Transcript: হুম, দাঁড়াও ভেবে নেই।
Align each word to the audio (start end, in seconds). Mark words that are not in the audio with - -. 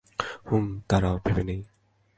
হুম, 0.47 0.65
দাঁড়াও 0.89 1.15
ভেবে 1.25 1.43
নেই। 1.43 1.61